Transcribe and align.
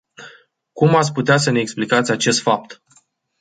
Cum 0.71 0.95
ați 0.95 1.11
putea 1.11 1.37
să 1.37 1.51
ne 1.51 1.59
explicați 1.59 2.11
acest 2.11 2.41
fapt? 2.41 2.81